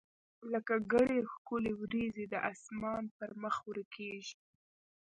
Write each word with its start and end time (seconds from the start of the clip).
لکه 0.51 0.73
ګڼي 0.91 1.19
ښکلي 1.33 1.73
وریځي 1.79 2.25
د 2.29 2.35
اسمان 2.51 3.03
پر 3.17 3.29
مخ 3.41 3.55
ورکیږي 3.69 4.35